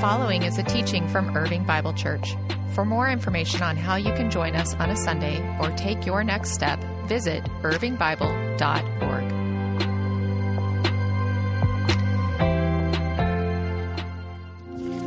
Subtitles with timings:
[0.00, 2.36] following is a teaching from Irving Bible Church.
[2.72, 6.22] For more information on how you can join us on a Sunday or take your
[6.22, 9.32] next step, visit irvingbible.org.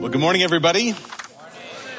[0.02, 0.94] Well, good morning, everybody.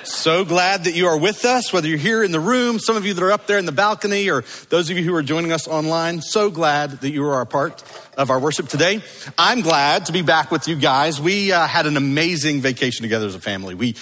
[0.05, 3.07] So glad that you are with us, whether you're here in the room, some of
[3.07, 5.53] you that are up there in the balcony, or those of you who are joining
[5.53, 6.23] us online.
[6.23, 7.85] So glad that you are a part
[8.17, 9.01] of our worship today.
[9.39, 11.21] I'm glad to be back with you guys.
[11.21, 13.77] We uh, had an amazing vacation together as a family.
[13.77, 13.93] We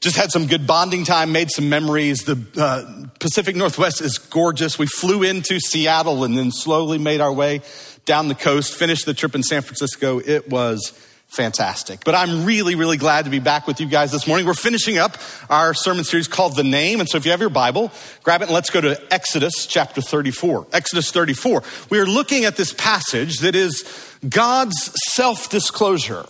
[0.00, 2.24] just had some good bonding time, made some memories.
[2.24, 4.78] The uh, Pacific Northwest is gorgeous.
[4.78, 7.62] We flew into Seattle and then slowly made our way
[8.04, 10.20] down the coast, finished the trip in San Francisco.
[10.20, 10.92] It was
[11.32, 12.04] fantastic.
[12.04, 14.46] But I'm really, really glad to be back with you guys this morning.
[14.46, 15.16] We're finishing up
[15.48, 17.00] our sermon series called The Name.
[17.00, 17.90] And so if you have your Bible,
[18.22, 20.66] grab it and let's go to Exodus chapter 34.
[20.72, 21.62] Exodus 34.
[21.90, 23.82] We are looking at this passage that is
[24.28, 26.26] God's self disclosure.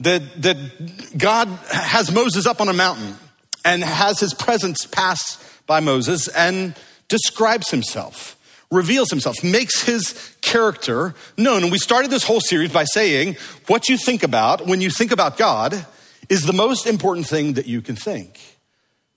[0.00, 3.18] That, that God has Moses up on a mountain
[3.66, 6.74] and has his presence pass by Moses and
[7.08, 8.39] describes himself
[8.70, 11.62] reveals himself, makes his character known.
[11.62, 15.12] And we started this whole series by saying what you think about when you think
[15.12, 15.86] about God
[16.28, 18.40] is the most important thing that you can think.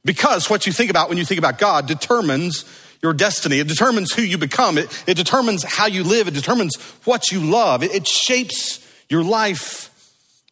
[0.03, 2.65] Because what you think about when you think about God determines
[3.03, 3.59] your destiny.
[3.59, 4.77] It determines who you become.
[4.77, 6.27] It, it determines how you live.
[6.27, 7.83] It determines what you love.
[7.83, 9.89] It, it shapes your life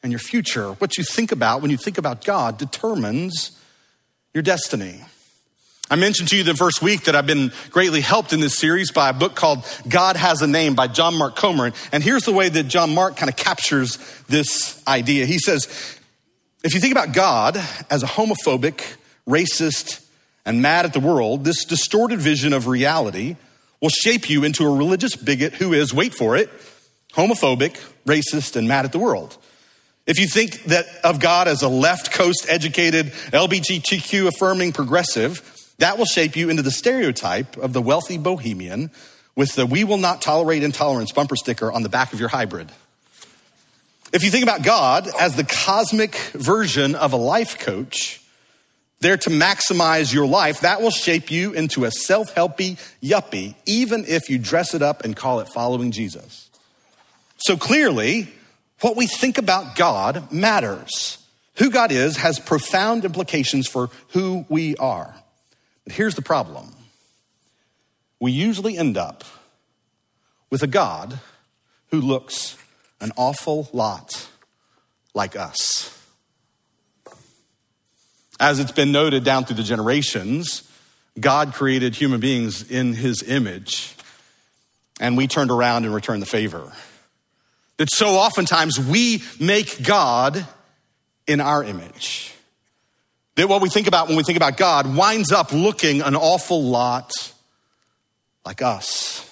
[0.03, 0.73] and your future.
[0.73, 3.57] What you think about when you think about God determines
[4.33, 5.01] your destiny.
[5.91, 8.93] I mentioned to you the first week that I've been greatly helped in this series
[8.93, 11.73] by a book called God Has a Name by John Mark Comer.
[11.91, 13.97] And here's the way that John Mark kind of captures
[14.29, 15.25] this idea.
[15.25, 15.67] He says,
[16.63, 18.95] if you think about God as a homophobic,
[19.27, 20.01] racist,
[20.45, 23.35] and mad at the world, this distorted vision of reality
[23.81, 26.49] will shape you into a religious bigot who is, wait for it,
[27.15, 29.37] homophobic, racist, and mad at the world.
[30.07, 35.50] If you think that of God as a left coast educated, LGBTQ affirming progressive,
[35.81, 38.91] that will shape you into the stereotype of the wealthy bohemian
[39.35, 42.71] with the we will not tolerate intolerance bumper sticker on the back of your hybrid.
[44.13, 48.21] If you think about God as the cosmic version of a life coach,
[48.99, 54.05] there to maximize your life, that will shape you into a self helpy yuppie, even
[54.07, 56.51] if you dress it up and call it following Jesus.
[57.37, 58.29] So clearly,
[58.81, 61.17] what we think about God matters.
[61.55, 65.15] Who God is has profound implications for who we are.
[65.85, 66.75] Here's the problem
[68.19, 69.23] we usually end up
[70.49, 71.19] with a God
[71.87, 72.57] who looks
[72.99, 74.27] an awful lot
[75.13, 75.97] like us.
[78.39, 80.63] As it's been noted down through the generations,
[81.19, 83.95] God created human beings in his image,
[84.99, 86.71] and we turned around and returned the favor.
[87.77, 90.45] That so oftentimes we make God
[91.27, 92.33] in our image.
[93.41, 96.61] That what we think about when we think about God winds up looking an awful
[96.61, 97.11] lot
[98.45, 99.27] like us.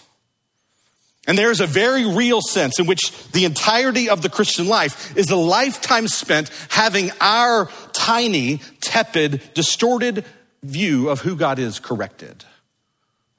[1.27, 3.01] And there's a very real sense in which
[3.33, 10.25] the entirety of the Christian life is a lifetime spent having our tiny, tepid, distorted
[10.63, 12.45] view of who God is corrected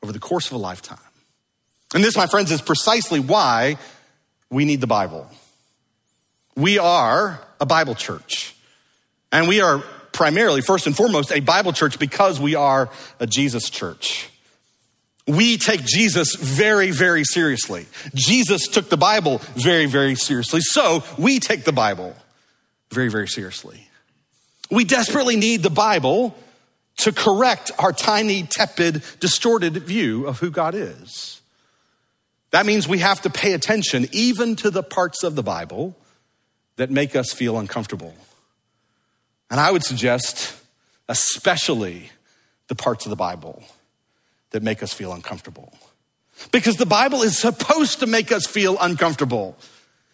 [0.05, 0.99] over the course of a lifetime.
[1.97, 3.77] And this, my friends, is precisely why
[4.51, 5.29] we need the Bible.
[6.55, 8.55] We are a Bible church,
[9.33, 9.83] and we are
[10.21, 14.29] primarily, first and foremost, a Bible church because we are a Jesus church.
[15.27, 17.87] We take Jesus very, very seriously.
[18.15, 20.61] Jesus took the Bible very, very seriously.
[20.61, 22.15] So we take the Bible
[22.93, 23.89] very, very seriously.
[24.71, 26.37] We desperately need the Bible
[26.99, 31.41] to correct our tiny, tepid, distorted view of who God is.
[32.51, 35.97] That means we have to pay attention even to the parts of the Bible
[36.77, 38.15] that make us feel uncomfortable.
[39.51, 40.55] And I would suggest,
[41.09, 42.11] especially
[42.69, 43.65] the parts of the Bible
[44.51, 45.73] that make us feel uncomfortable.
[46.53, 49.57] Because the Bible is supposed to make us feel uncomfortable.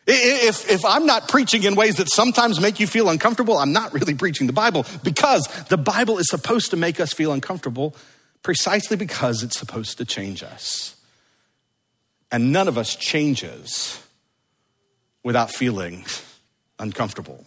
[0.07, 3.93] If, if I'm not preaching in ways that sometimes make you feel uncomfortable, I'm not
[3.93, 7.95] really preaching the Bible because the Bible is supposed to make us feel uncomfortable
[8.43, 10.95] precisely because it's supposed to change us.
[12.31, 14.01] And none of us changes
[15.23, 16.05] without feeling
[16.79, 17.45] uncomfortable.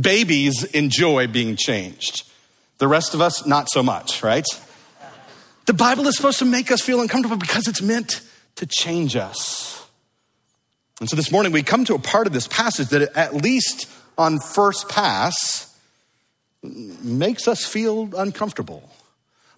[0.00, 2.24] Babies enjoy being changed.
[2.78, 4.44] The rest of us, not so much, right?
[5.66, 8.20] The Bible is supposed to make us feel uncomfortable because it's meant
[8.56, 9.86] to change us.
[11.00, 13.88] And so this morning we come to a part of this passage that, at least
[14.18, 15.74] on first pass,
[16.62, 18.90] makes us feel uncomfortable.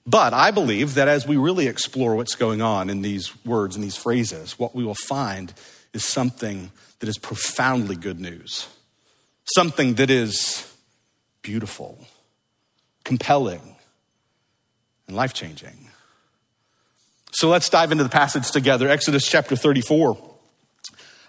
[0.06, 3.82] But I believe that as we really explore what's going on in these words and
[3.82, 5.52] these phrases, what we will find
[5.92, 8.68] is something that is profoundly good news
[9.54, 10.72] something that is
[11.42, 11.98] beautiful,
[13.04, 13.76] compelling,
[15.06, 15.88] and life changing.
[17.32, 18.88] So let's dive into the passage together.
[18.88, 20.16] Exodus chapter 34.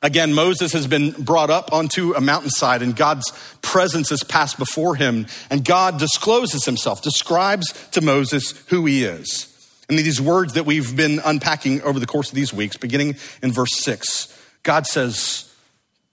[0.03, 3.31] Again, Moses has been brought up onto a mountainside and God's
[3.61, 5.25] presence has passed before him.
[5.49, 9.53] And God discloses himself, describes to Moses who he is.
[9.89, 13.51] And these words that we've been unpacking over the course of these weeks, beginning in
[13.51, 14.33] verse six,
[14.63, 15.53] God says,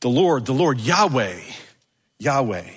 [0.00, 1.40] The Lord, the Lord, Yahweh,
[2.19, 2.70] Yahweh,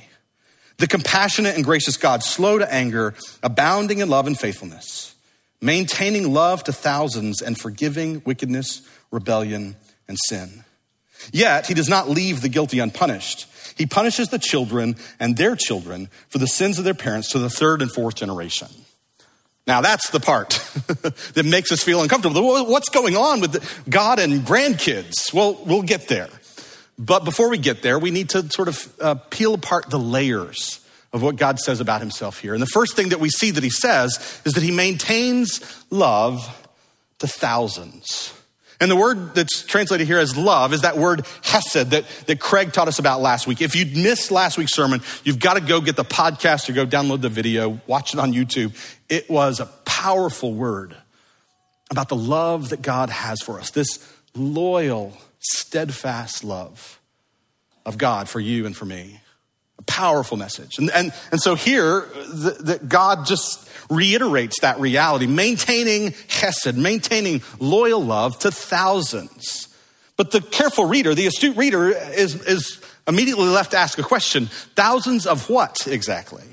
[0.77, 5.15] the compassionate and gracious God, slow to anger, abounding in love and faithfulness,
[5.61, 8.81] maintaining love to thousands, and forgiving wickedness,
[9.11, 9.75] rebellion,
[10.07, 10.63] and sin.
[11.31, 13.47] Yet he does not leave the guilty unpunished.
[13.75, 17.49] He punishes the children and their children for the sins of their parents to the
[17.49, 18.67] third and fourth generation.
[19.65, 20.49] Now, that's the part
[21.33, 22.65] that makes us feel uncomfortable.
[22.65, 25.33] What's going on with God and grandkids?
[25.33, 26.29] Well, we'll get there.
[26.97, 30.83] But before we get there, we need to sort of uh, peel apart the layers
[31.13, 32.53] of what God says about himself here.
[32.53, 36.65] And the first thing that we see that he says is that he maintains love
[37.19, 38.33] to thousands.
[38.79, 42.73] And the word that's translated here as love is that word hesed that, that Craig
[42.73, 43.61] taught us about last week.
[43.61, 46.85] If you missed last week's sermon, you've got to go get the podcast or go
[46.85, 48.75] download the video, watch it on YouTube.
[49.09, 50.95] It was a powerful word
[51.89, 54.05] about the love that God has for us, this
[54.35, 55.17] loyal,
[55.51, 56.99] steadfast love
[57.85, 59.21] of God for you and for me.
[59.79, 60.77] A powerful message.
[60.77, 62.01] And, and, and so here,
[62.61, 69.67] that God just reiterates that reality, maintaining chesed, maintaining loyal love to thousands.
[70.17, 74.47] But the careful reader, the astute reader, is, is immediately left to ask a question
[74.75, 76.43] thousands of what exactly?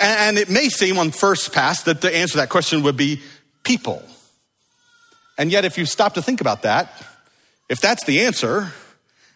[0.00, 3.20] And it may seem on first pass that the answer to that question would be
[3.62, 4.02] people.
[5.38, 6.92] And yet, if you stop to think about that,
[7.70, 8.72] if that's the answer,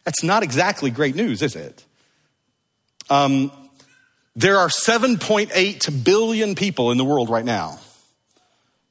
[0.02, 1.84] that's not exactly great news, is it?
[3.08, 3.52] Um,
[4.36, 7.78] there are 7.8 billion people in the world right now.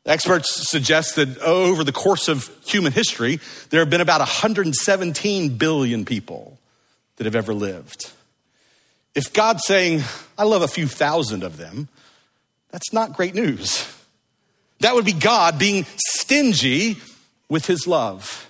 [0.06, 6.06] Experts suggest that over the course of human history, there have been about 117 billion
[6.06, 6.58] people
[7.18, 8.12] that have ever lived.
[9.14, 10.04] If God's saying,
[10.38, 11.90] I love a few thousand of them,
[12.72, 13.88] that's not great news.
[14.80, 16.98] That would be God being stingy
[17.50, 18.50] with his love.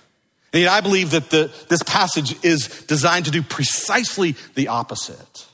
[0.54, 5.46] And I believe that the, this passage is designed to do precisely the opposite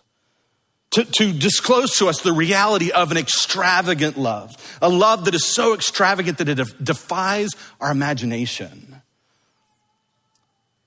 [0.93, 5.47] to, to disclose to us the reality of an extravagant love, a love that is
[5.47, 7.51] so extravagant that it defies
[7.81, 9.01] our imagination.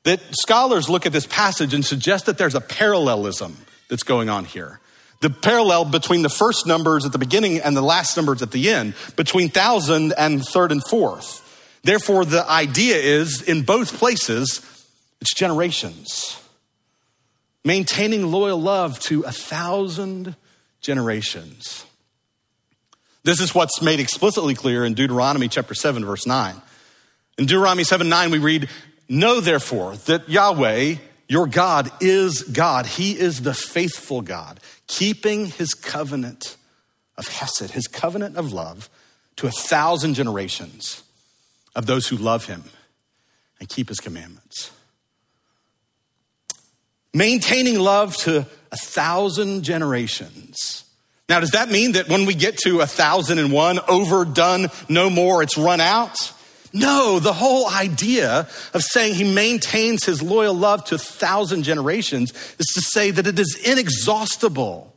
[0.04, 3.58] That scholars look at this passage and suggest that there's a parallelism
[3.90, 4.82] that's going on here.
[5.22, 8.70] The parallel between the first numbers at the beginning and the last numbers at the
[8.70, 11.40] end, between thousand and third and fourth.
[11.84, 14.62] Therefore, the idea is in both places,
[15.20, 16.40] it's generations
[17.66, 20.36] maintaining loyal love to a thousand
[20.82, 21.86] generations.
[23.24, 26.56] This is what's made explicitly clear in Deuteronomy chapter 7, verse 9.
[27.38, 28.70] In Deuteronomy 7 9, we read,
[29.08, 30.96] Know therefore that Yahweh,
[31.30, 32.86] your God, is God.
[32.86, 36.58] He is the faithful God, keeping his covenant
[37.18, 38.90] of Hesed, his covenant of love,
[39.38, 41.02] to a thousand generations
[41.76, 42.64] of those who love him
[43.60, 44.72] and keep his commandments
[47.14, 50.84] maintaining love to a thousand generations.
[51.30, 55.10] Now, does that mean that when we get to a thousand and one, overdone, no
[55.10, 56.34] more, it's run out?
[56.74, 62.34] No, the whole idea of saying he maintains his loyal love to a thousand generations
[62.58, 64.93] is to say that it is inexhaustible.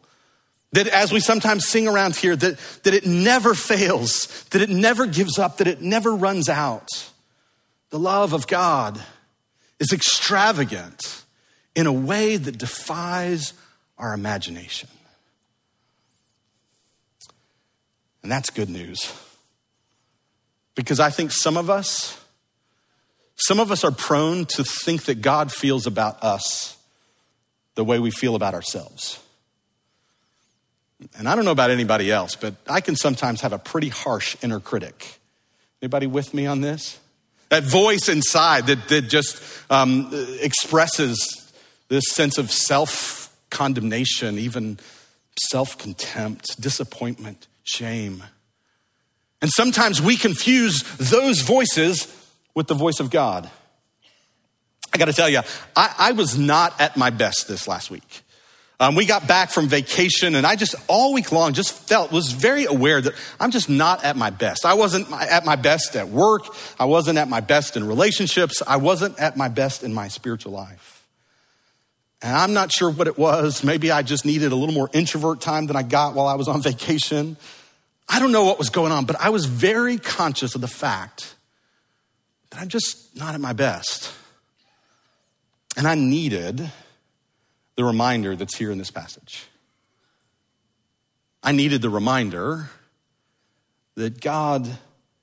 [0.73, 5.06] That as we sometimes sing around here, that, that it never fails, that it never
[5.06, 6.88] gives up, that it never runs out.
[7.90, 9.00] The love of God
[9.78, 11.25] is extravagant
[11.75, 13.52] in a way that defies
[13.99, 14.88] our imagination.
[18.23, 19.12] And that's good news.
[20.75, 22.20] Because I think some of us,
[23.37, 26.76] some of us are prone to think that God feels about us
[27.76, 29.23] the way we feel about ourselves.
[31.18, 34.36] And I don't know about anybody else, but I can sometimes have a pretty harsh
[34.42, 35.18] inner critic.
[35.82, 36.98] Anybody with me on this?
[37.50, 40.10] That voice inside that, that just um,
[40.40, 41.52] expresses
[41.88, 44.78] this sense of self condemnation, even
[45.48, 48.24] self contempt, disappointment, shame.
[49.42, 52.12] And sometimes we confuse those voices
[52.54, 53.48] with the voice of God.
[54.92, 55.40] I got to tell you,
[55.76, 58.22] I, I, was not at my best this last week.
[58.78, 62.33] Um, we got back from vacation, and I just all week long just felt was
[62.33, 64.66] very aware that I'm just not at my best.
[64.66, 66.54] I wasn't at my best at work.
[66.78, 68.62] I wasn't at my best in relationships.
[68.66, 71.06] I wasn't at my best in my spiritual life.
[72.21, 73.64] And I'm not sure what it was.
[73.64, 76.49] Maybe I just needed a little more introvert time than I got while I was
[76.49, 77.38] on vacation.
[78.09, 81.35] I don't know what was going on, but I was very conscious of the fact
[82.50, 84.12] that I'm just not at my best.
[85.78, 86.71] And I needed
[87.76, 89.47] the reminder that's here in this passage.
[91.42, 92.71] I needed the reminder
[93.95, 94.78] that God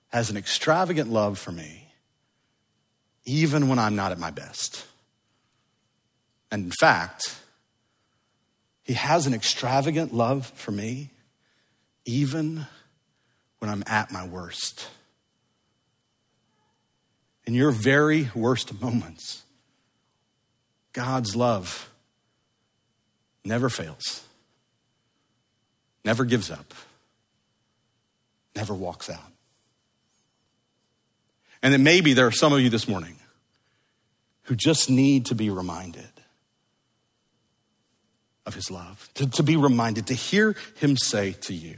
[0.10, 1.91] has an extravagant love for me,
[3.25, 4.86] even when I'm not at my best.
[6.51, 7.36] And in fact,
[8.83, 11.10] He has an extravagant love for me,
[12.05, 12.67] even
[13.60, 14.88] when I'm at my worst.
[17.45, 19.43] In your very worst moments,
[20.93, 21.89] God's love
[23.45, 24.23] never fails,
[26.05, 26.73] never gives up,
[28.55, 29.19] never walks out.
[31.62, 33.15] And then maybe there are some of you this morning
[34.43, 36.09] who just need to be reminded
[38.45, 41.77] of his love, to, to be reminded, to hear him say to you,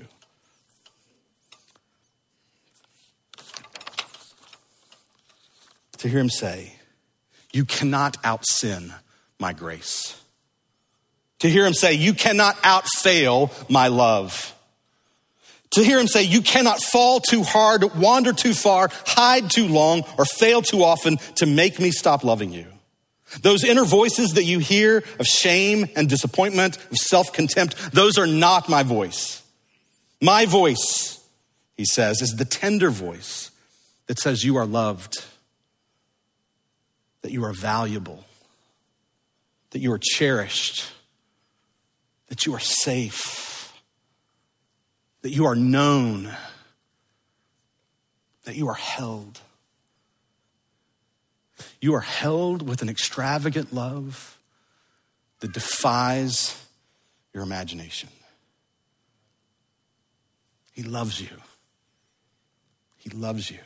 [5.98, 6.74] to hear him say,
[7.53, 8.93] You cannot out sin
[9.39, 10.19] my grace.
[11.39, 14.54] To hear him say, You cannot outfail my love.
[15.72, 20.04] To hear him say, You cannot fall too hard, wander too far, hide too long,
[20.18, 22.68] or fail too often to make me stop loving you.
[23.42, 28.27] Those inner voices that you hear of shame and disappointment, of self contempt, those are
[28.27, 29.44] not my voice.
[30.22, 31.22] My voice,
[31.75, 33.51] he says, is the tender voice
[34.08, 35.25] that says, You are loved,
[37.22, 38.24] that you are valuable,
[39.72, 40.86] that you are cherished,
[42.27, 43.74] that you are safe,
[45.22, 46.32] that you are known,
[48.46, 49.39] that you are held.
[51.82, 54.39] You are held with an extravagant love
[55.39, 56.62] that defies
[57.34, 58.10] your imagination.
[60.72, 61.29] He loves you.
[62.98, 63.60] He loves you.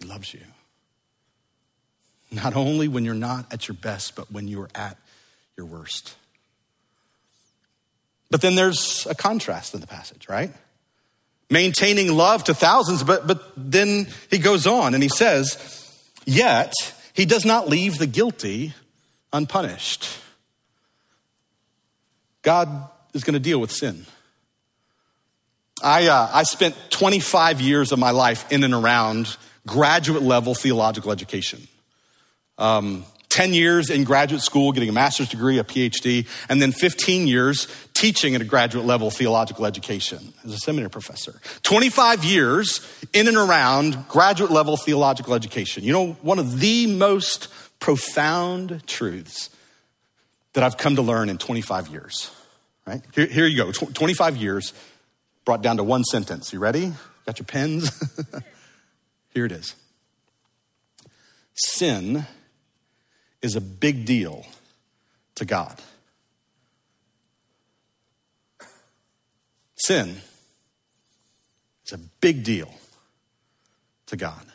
[0.00, 0.40] He loves you.
[2.30, 4.96] Not only when you're not at your best, but when you are at
[5.56, 6.16] your worst.
[8.32, 10.50] But then there's a contrast in the passage, right?
[11.50, 15.58] Maintaining love to thousands, but, but then he goes on and he says,
[16.24, 16.72] Yet
[17.12, 18.72] he does not leave the guilty
[19.34, 20.08] unpunished.
[22.40, 24.06] God is going to deal with sin.
[25.82, 29.36] I, uh, I spent 25 years of my life in and around
[29.66, 31.68] graduate level theological education.
[32.56, 37.26] Um, 10 years in graduate school, getting a master's degree, a PhD, and then 15
[37.26, 41.40] years teaching at a graduate level theological education as a seminary professor.
[41.62, 45.82] 25 years in and around graduate level theological education.
[45.82, 47.48] You know, one of the most
[47.80, 49.48] profound truths
[50.52, 52.30] that I've come to learn in 25 years,
[52.86, 53.00] right?
[53.14, 54.74] Here, here you go 25 years
[55.46, 56.52] brought down to one sentence.
[56.52, 56.92] You ready?
[57.24, 57.90] Got your pens?
[59.34, 59.74] here it is.
[61.54, 62.26] Sin
[63.42, 64.46] is a big deal
[65.34, 65.80] to God.
[69.76, 70.16] Sin
[71.84, 72.72] is a big deal
[74.06, 74.46] to God.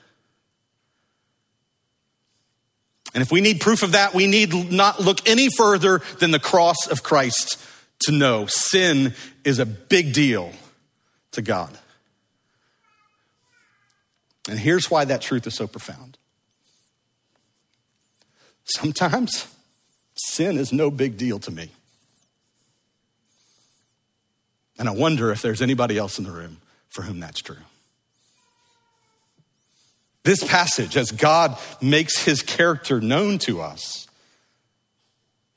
[3.14, 6.40] And if we need proof of that, we need not look any further than the
[6.40, 7.60] cross of Christ
[8.06, 10.52] to know sin is a big deal
[11.32, 11.76] to God.
[14.48, 16.18] And here's why that truth is so profound.
[18.68, 19.48] Sometimes
[20.16, 21.70] sin is no big deal to me.
[24.78, 26.58] And I wonder if there's anybody else in the room
[26.90, 27.56] for whom that's true.
[30.24, 34.08] This passage, as God makes his character known to us,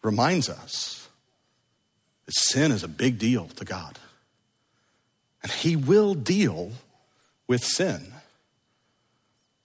[0.02, 1.08] reminds us
[2.26, 3.98] that sin is a big deal to God.
[5.42, 6.70] And he will deal
[7.48, 8.12] with sin.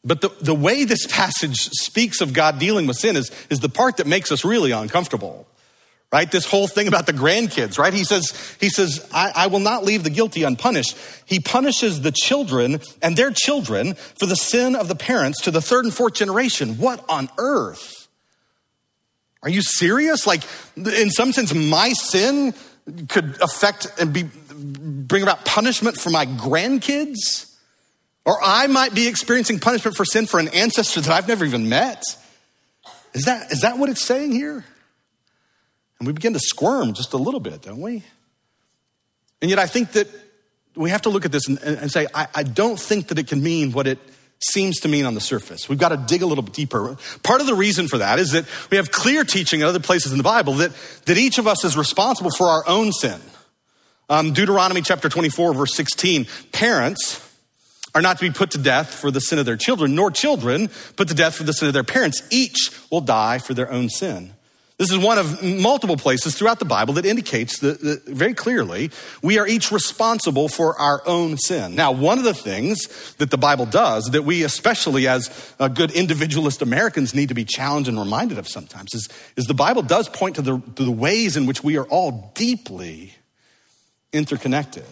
[0.05, 3.69] But the, the way this passage speaks of God dealing with sin is, is the
[3.69, 5.47] part that makes us really uncomfortable.
[6.13, 6.31] Right?
[6.31, 7.91] This whole thing about the grandkids, right?
[7.91, 10.95] He says, he says, I, I will not leave the guilty unpunished.
[11.25, 15.61] He punishes the children and their children for the sin of the parents to the
[15.61, 16.77] third and fourth generation.
[16.77, 18.07] What on earth?
[19.43, 20.25] Are you serious?
[20.25, 20.43] Like,
[20.77, 22.53] in some sense, my sin
[23.09, 27.54] could affect and be, bring about punishment for my grandkids?
[28.25, 31.69] Or I might be experiencing punishment for sin for an ancestor that I've never even
[31.69, 32.03] met.
[33.13, 34.65] Is that, is that what it's saying here?
[35.99, 38.03] And we begin to squirm just a little bit, don't we?
[39.41, 40.07] And yet I think that
[40.75, 43.27] we have to look at this and, and say, I, I don't think that it
[43.27, 43.99] can mean what it
[44.39, 45.69] seems to mean on the surface.
[45.69, 46.97] We've got to dig a little bit deeper.
[47.23, 50.11] Part of the reason for that is that we have clear teaching in other places
[50.11, 50.71] in the Bible that,
[51.05, 53.19] that each of us is responsible for our own sin.
[54.09, 57.24] Um, Deuteronomy chapter 24, verse 16 parents
[57.95, 60.69] are not to be put to death for the sin of their children, nor children
[60.97, 62.21] put to death for the sin of their parents.
[62.29, 64.33] Each will die for their own sin.
[64.77, 68.91] This is one of multiple places throughout the Bible that indicates that, that, very clearly
[69.21, 71.75] we are each responsible for our own sin.
[71.75, 75.91] Now, one of the things that the Bible does that we, especially as uh, good
[75.91, 80.09] individualist Americans, need to be challenged and reminded of sometimes is, is the Bible does
[80.09, 83.13] point to the, to the ways in which we are all deeply
[84.11, 84.83] interconnected.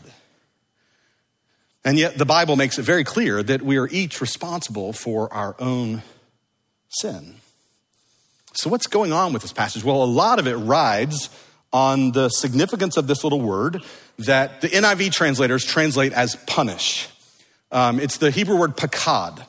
[1.86, 5.56] And yet, the Bible makes it very clear that we are each responsible for our
[5.60, 6.02] own
[6.90, 7.36] sin.
[8.54, 9.84] So, what's going on with this passage?
[9.84, 11.30] Well, a lot of it rides
[11.74, 13.84] on the significance of this little word
[14.20, 17.10] that the NIV translators translate as punish.
[17.72, 19.46] Um, it's the Hebrew word pakad.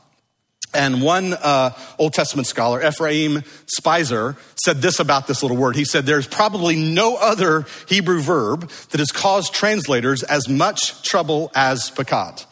[0.75, 5.76] And one uh, Old Testament scholar, Ephraim Speiser, said this about this little word.
[5.76, 11.50] He said, There's probably no other Hebrew verb that has caused translators as much trouble
[11.54, 12.45] as pakad.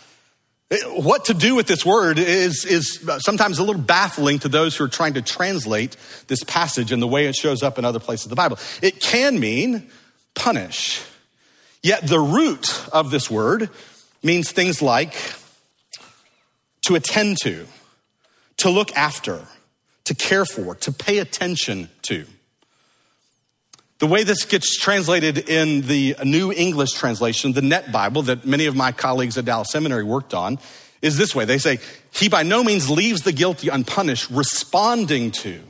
[0.87, 4.85] What to do with this word is, is sometimes a little baffling to those who
[4.85, 5.99] are trying to translate
[6.29, 8.59] this passage and the way it shows up in other places of the Bible.
[8.81, 9.91] It can mean
[10.35, 11.03] punish.
[11.83, 13.69] Yet the root of this word
[14.23, 15.15] means things like
[16.83, 17.67] to attend to,
[18.59, 19.41] to look after,
[20.05, 22.27] to care for, to pay attention to.
[23.99, 28.67] The way this gets translated in the New English translation, the Net Bible that many
[28.67, 30.59] of my colleagues at Dallas Seminary worked on,
[31.03, 31.45] is this way.
[31.45, 31.79] They say,
[32.13, 35.61] He by no means leaves the guilty unpunished, responding to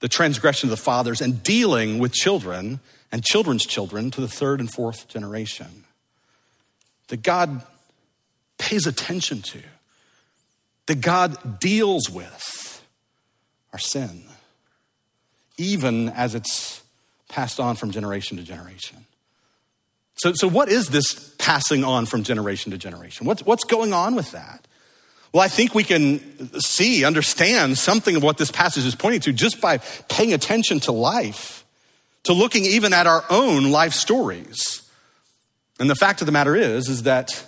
[0.00, 2.80] the transgression of the fathers and dealing with children
[3.12, 5.84] and children's children to the third and fourth generation.
[7.08, 7.62] That God
[8.58, 9.60] pays attention to,
[10.86, 12.82] that God deals with
[13.72, 14.24] our sin,
[15.56, 16.82] even as it's
[17.28, 19.06] passed on from generation to generation.
[20.16, 23.26] So, so what is this passing on from generation to generation?
[23.26, 24.66] What's, what's going on with that?
[25.32, 26.20] Well, I think we can
[26.60, 29.78] see, understand something of what this passage is pointing to just by
[30.08, 31.64] paying attention to life,
[32.24, 34.82] to looking even at our own life stories.
[35.80, 37.46] And the fact of the matter is, is that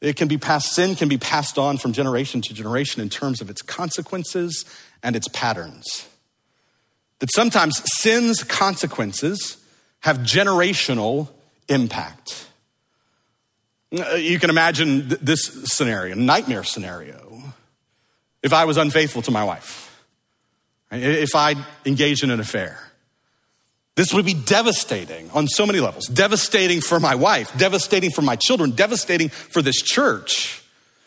[0.00, 3.40] it can be passed, sin can be passed on from generation to generation in terms
[3.40, 4.64] of its consequences
[5.02, 6.08] and its patterns.
[7.18, 9.56] That sometimes sin's consequences
[10.00, 11.28] have generational
[11.68, 12.46] impact.
[13.96, 17.42] Uh, you can imagine this scenario, nightmare scenario.
[18.42, 20.04] If I was unfaithful to my wife,
[20.92, 22.78] if I engaged in an affair,
[23.98, 26.06] this would be devastating on so many levels.
[26.06, 30.62] Devastating for my wife, devastating for my children, devastating for this church,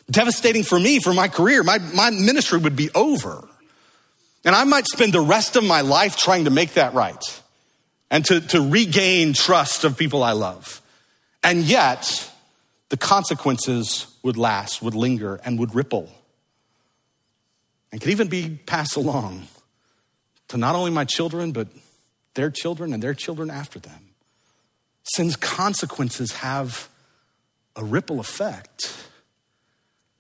[0.10, 1.64] devastating for me, for my career.
[1.64, 3.48] My, my ministry would be over.
[4.44, 7.42] And I might spend the rest of my life trying to make that right
[8.10, 10.82] and to, to regain trust of people I love.
[11.42, 12.30] And yet,
[12.90, 16.10] the consequences would last, would linger, and would ripple.
[17.94, 19.48] And could even be passed along
[20.50, 21.70] to not only my children, but
[22.34, 24.10] their children and their children after them.
[25.04, 26.89] Sin's consequences have
[27.76, 28.94] a ripple effect.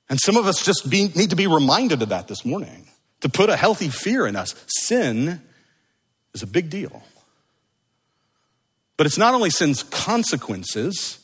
[0.09, 2.87] And some of us just be, need to be reminded of that this morning
[3.21, 4.55] to put a healthy fear in us.
[4.67, 5.41] Sin
[6.33, 7.03] is a big deal.
[8.97, 11.19] But it's not only sin's consequences,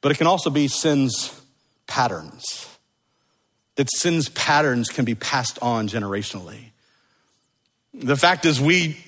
[0.00, 1.40] but it can also be sin's
[1.86, 2.68] patterns.
[3.76, 6.70] That sin's patterns can be passed on generationally.
[7.94, 8.98] The fact is, we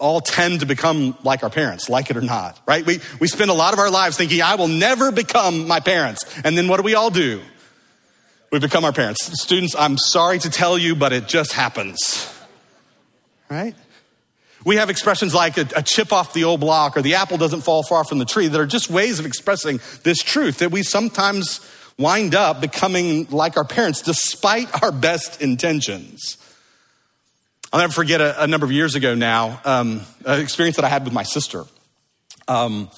[0.00, 2.84] all tend to become like our parents, like it or not, right?
[2.84, 6.24] We, we spend a lot of our lives thinking, I will never become my parents.
[6.44, 7.40] And then what do we all do?
[8.50, 9.42] we become our parents.
[9.42, 12.32] Students, I'm sorry to tell you, but it just happens.
[13.50, 13.74] Right?
[14.64, 17.60] We have expressions like a, a, chip off the old block or the apple doesn't
[17.60, 20.82] fall far from the tree that are just ways of expressing this truth that we
[20.82, 21.60] sometimes
[21.98, 26.38] wind up becoming like our parents despite our best intentions.
[27.72, 30.88] I'll never forget a, a number of years ago now, um, an experience that I
[30.88, 31.64] had with my sister.
[32.48, 32.90] Um,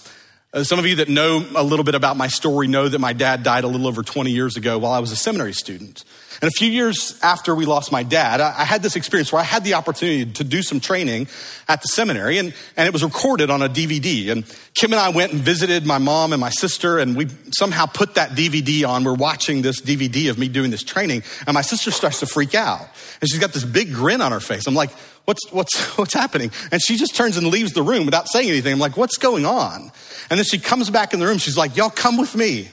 [0.55, 3.13] uh, some of you that know a little bit about my story know that my
[3.13, 6.05] dad died a little over 20 years ago while I was a seminary student.
[6.41, 9.43] And a few years after we lost my dad, I, I had this experience where
[9.43, 11.27] I had the opportunity to do some training
[11.69, 14.31] at the seminary, and, and it was recorded on a DVD.
[14.31, 17.27] And Kim and I went and visited my mom and my sister, and we
[17.59, 19.05] somehow put that DVD on.
[19.05, 22.55] We're watching this DVD of me doing this training, and my sister starts to freak
[22.55, 22.89] out.
[23.21, 24.67] And she's got this big grin on her face.
[24.67, 24.93] I'm like,
[25.29, 26.51] what's, what's, what's happening?
[26.73, 28.73] And she just turns and leaves the room without saying anything.
[28.73, 29.93] I'm like, what's going on?
[30.31, 31.37] And then she comes back in the room.
[31.37, 32.71] She's like, y'all come with me.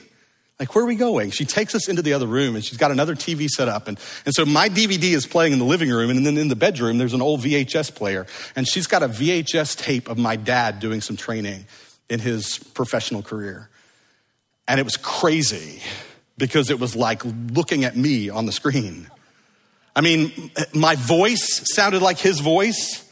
[0.58, 1.32] Like, where are we going?
[1.32, 3.88] She takes us into the other room and she's got another TV set up.
[3.88, 6.08] And, and so my DVD is playing in the living room.
[6.08, 8.26] And then in the bedroom, there's an old VHS player.
[8.56, 11.66] And she's got a VHS tape of my dad doing some training
[12.08, 13.68] in his professional career.
[14.66, 15.82] And it was crazy
[16.38, 19.10] because it was like looking at me on the screen.
[19.96, 23.02] I mean, my voice sounded like his voice.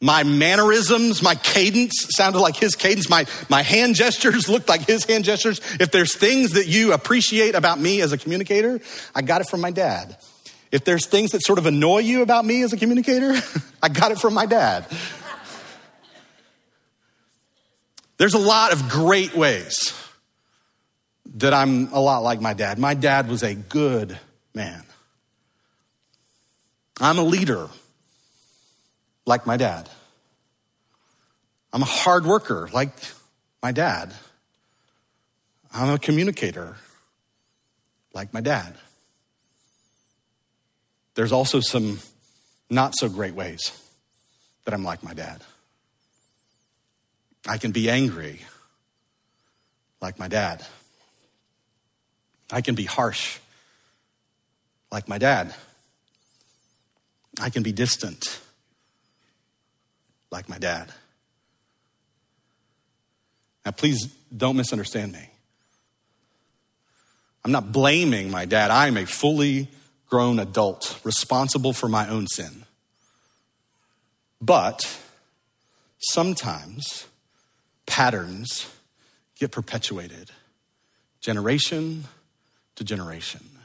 [0.00, 3.08] My mannerisms, my cadence sounded like his cadence.
[3.08, 5.60] My, my hand gestures looked like his hand gestures.
[5.80, 8.78] If there's things that you appreciate about me as a communicator,
[9.14, 10.18] I got it from my dad.
[10.70, 13.34] If there's things that sort of annoy you about me as a communicator,
[13.82, 14.84] I got it from my dad.
[18.18, 19.94] There's a lot of great ways
[21.36, 22.78] that I'm a lot like my dad.
[22.78, 24.18] My dad was a good
[24.52, 24.84] man.
[27.00, 27.68] I'm a leader
[29.24, 29.88] like my dad.
[31.72, 32.90] I'm a hard worker like
[33.62, 34.12] my dad.
[35.72, 36.76] I'm a communicator
[38.14, 38.74] like my dad.
[41.14, 42.00] There's also some
[42.70, 43.72] not so great ways
[44.64, 45.42] that I'm like my dad.
[47.46, 48.40] I can be angry
[50.00, 50.64] like my dad.
[52.50, 53.38] I can be harsh
[54.90, 55.54] like my dad.
[57.40, 58.40] I can be distant
[60.30, 60.92] like my dad.
[63.64, 65.28] Now, please don't misunderstand me.
[67.44, 68.70] I'm not blaming my dad.
[68.70, 69.68] I am a fully
[70.08, 72.64] grown adult responsible for my own sin.
[74.40, 74.98] But
[75.98, 77.06] sometimes
[77.86, 78.70] patterns
[79.38, 80.30] get perpetuated
[81.20, 82.04] generation
[82.76, 83.57] to generation.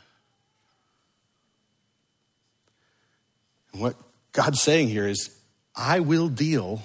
[3.74, 3.96] What
[4.32, 5.30] God's saying here is
[5.76, 6.82] I will deal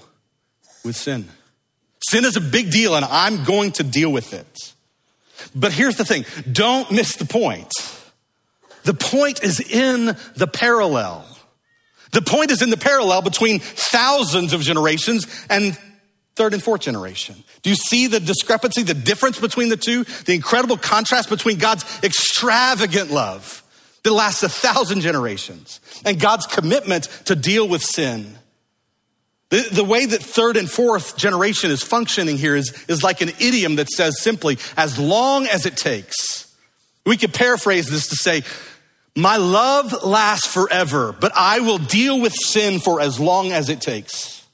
[0.84, 1.28] with sin.
[2.00, 4.74] Sin is a big deal, and I'm going to deal with it.
[5.54, 7.72] But here's the thing don't miss the point.
[8.84, 11.24] The point is in the parallel.
[12.12, 15.78] The point is in the parallel between thousands of generations and
[16.36, 17.34] third and fourth generation.
[17.62, 20.04] Do you see the discrepancy, the difference between the two?
[20.24, 23.62] The incredible contrast between God's extravagant love
[24.04, 28.38] that lasts a thousand generations and God's commitment to deal with sin
[29.50, 33.30] the, the, way that third and fourth generation is functioning here is, is like an
[33.40, 36.54] idiom that says simply, as long as it takes.
[37.06, 38.42] We could paraphrase this to say,
[39.16, 43.80] my love lasts forever, but I will deal with sin for as long as it
[43.80, 44.46] takes.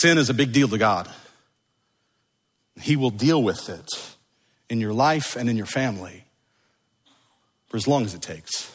[0.00, 1.08] Sin is a big deal to God.
[2.80, 3.88] He will deal with it
[4.68, 6.24] in your life and in your family
[7.68, 8.70] for as long as it takes.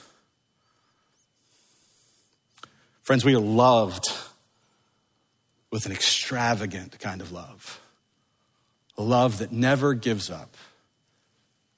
[3.01, 4.05] Friends, we are loved
[5.71, 7.81] with an extravagant kind of love.
[8.97, 10.55] A love that never gives up,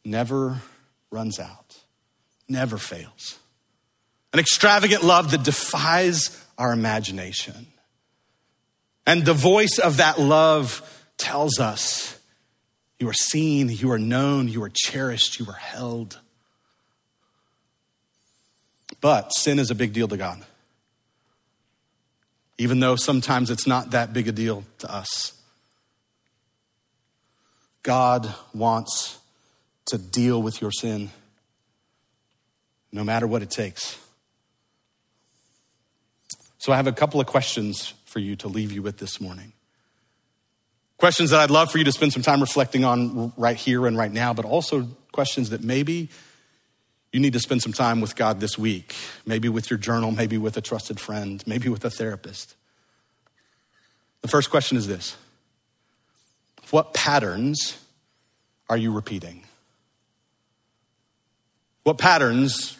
[0.03, 0.61] never
[1.09, 1.79] runs out,
[2.47, 3.39] never fails.
[4.33, 7.67] An extravagant love that defies our imagination.
[9.07, 10.81] And the voice of that love
[11.17, 12.14] tells us
[12.99, 16.19] you are seen, you are known, you are cherished, you are held.
[19.01, 20.43] But sin is a big deal to God
[22.57, 25.33] even though sometimes it's not that big a deal to us.
[27.83, 29.19] God wants
[29.87, 31.11] to deal with your sin
[32.91, 33.99] no matter what it takes.
[36.57, 39.51] So, I have a couple of questions for you to leave you with this morning.
[41.05, 43.95] Questions that I'd love for you to spend some time reflecting on right here and
[43.95, 46.09] right now, but also questions that maybe
[47.13, 50.39] you need to spend some time with God this week, maybe with your journal, maybe
[50.39, 52.55] with a trusted friend, maybe with a therapist.
[54.23, 55.15] The first question is this
[56.71, 57.77] What patterns
[58.67, 59.43] are you repeating?
[61.83, 62.79] What patterns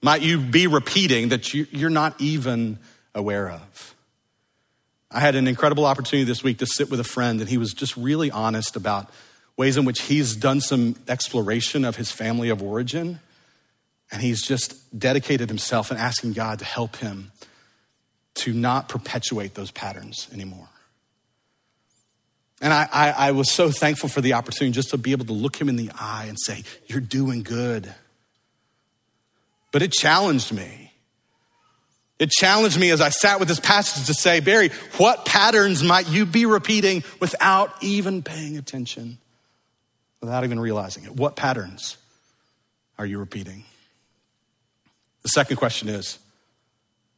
[0.00, 2.78] might you be repeating that you're not even
[3.16, 3.93] aware of?
[5.14, 7.72] I had an incredible opportunity this week to sit with a friend, and he was
[7.72, 9.08] just really honest about
[9.56, 13.20] ways in which he's done some exploration of his family of origin
[14.10, 17.32] and he's just dedicated himself and asking God to help him
[18.34, 20.68] to not perpetuate those patterns anymore.
[22.60, 25.32] And I, I, I, was so thankful for the opportunity just to be able to
[25.32, 27.92] look him in the eye and say, You're doing good.
[29.70, 30.83] But it challenged me.
[32.18, 36.08] It challenged me as I sat with this passage to say, Barry, what patterns might
[36.08, 39.18] you be repeating without even paying attention,
[40.20, 41.16] without even realizing it?
[41.16, 41.96] What patterns
[42.98, 43.64] are you repeating?
[45.22, 46.18] The second question is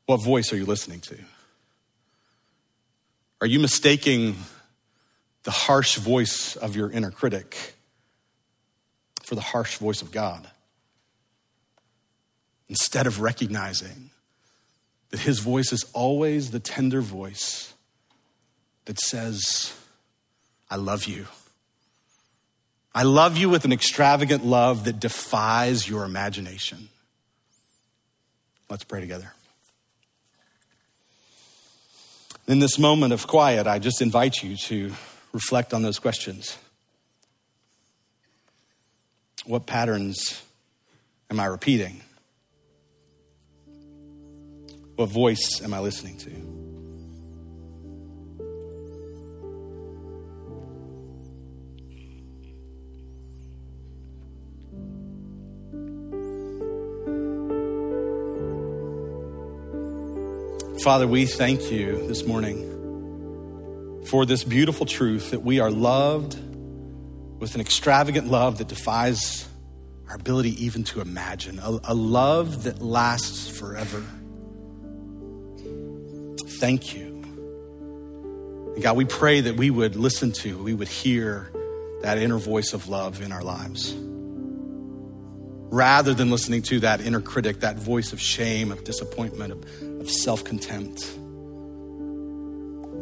[0.07, 1.19] what voice are you listening to?
[3.43, 4.37] Are you mistaking
[5.47, 7.57] the harsh voice of your inner critic
[9.23, 10.45] for the harsh voice of God.
[12.69, 14.11] Instead of recognizing
[15.11, 17.75] that his voice is always the tender voice
[18.87, 19.75] that says,
[20.71, 21.27] I love you.
[22.95, 26.89] I love you with an extravagant love that defies your imagination.
[28.71, 29.33] Let's pray together.
[32.49, 34.93] In this moment of quiet, I just invite you to
[35.33, 36.57] reflect on those questions.
[39.45, 40.43] What patterns
[41.31, 42.01] am I repeating?
[44.97, 46.47] What voice am I listening to?
[60.83, 62.63] Father, we thank you this morning
[64.07, 66.39] for this beautiful truth that we are loved
[67.39, 69.47] with an extravagant love that defies
[70.09, 74.03] our ability even to imagine, a, a love that lasts forever.
[76.59, 77.17] Thank you.
[78.75, 81.51] And God, we pray that we would listen to, we would hear
[82.03, 83.95] that inner voice of love in our lives.
[85.69, 90.11] Rather than listening to that inner critic, that voice of shame, of disappointment, of, of
[90.11, 91.01] self contempt,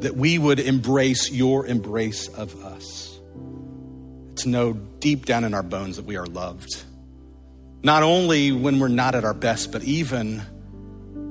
[0.03, 3.19] that we would embrace your embrace of us.
[4.37, 6.83] To know deep down in our bones that we are loved.
[7.83, 10.41] Not only when we're not at our best, but even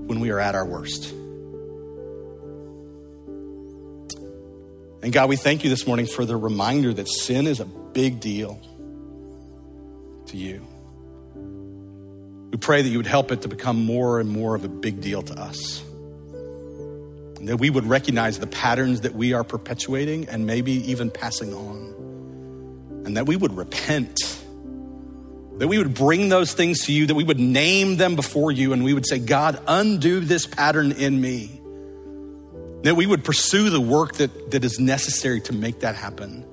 [0.07, 1.13] when we are at our worst.
[5.03, 8.21] And God, we thank you this morning for the reminder that sin is a big
[8.21, 8.57] deal
[10.27, 10.65] to you.
[12.51, 15.01] We pray that you would help it to become more and more of a big
[15.01, 15.83] deal to us.
[17.37, 21.53] And that we would recognize the patterns that we are perpetuating and maybe even passing
[21.53, 23.03] on.
[23.05, 24.21] And that we would repent.
[25.57, 28.71] That we would bring those things to you, that we would name them before you,
[28.71, 31.59] and we would say, God, undo this pattern in me.
[32.83, 36.45] That we would pursue the work that, that is necessary to make that happen.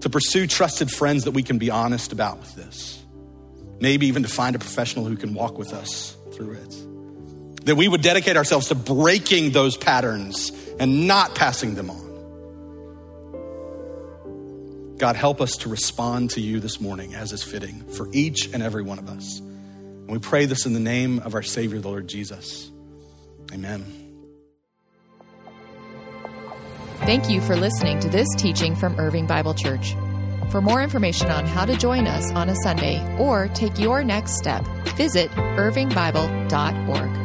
[0.00, 3.02] To pursue trusted friends that we can be honest about with this
[3.82, 7.66] maybe even to find a professional who can walk with us through it.
[7.66, 12.00] That we would dedicate ourselves to breaking those patterns and not passing them on.
[14.98, 18.62] God, help us to respond to you this morning as is fitting for each and
[18.62, 19.40] every one of us.
[19.40, 22.70] And we pray this in the name of our Savior, the Lord Jesus.
[23.52, 24.01] Amen.
[27.04, 29.96] Thank you for listening to this teaching from Irving Bible Church.
[30.50, 34.36] For more information on how to join us on a Sunday or take your next
[34.36, 34.64] step,
[34.96, 37.21] visit irvingbible.org.